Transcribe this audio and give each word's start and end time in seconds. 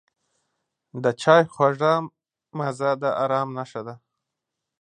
د 1.03 1.05
چای 1.21 1.43
خوږه 1.53 1.93
مزه 2.57 2.89
د 3.01 3.03
آرام 3.23 3.49
نښه 3.57 3.81
ده. 3.87 3.95